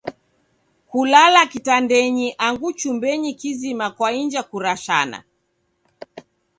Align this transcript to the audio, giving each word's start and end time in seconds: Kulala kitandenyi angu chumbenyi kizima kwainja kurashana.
Kulala 0.89 1.41
kitandenyi 1.51 2.27
angu 2.45 2.69
chumbenyi 2.79 3.31
kizima 3.39 3.87
kwainja 3.97 4.41
kurashana. 4.49 5.19